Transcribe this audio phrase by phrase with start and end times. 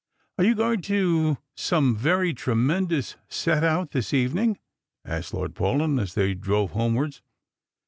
[0.39, 4.61] "Are you going to some very tremendous set out this even ing P"
[5.05, 7.21] asked Lord Paulyn as they drove homewards.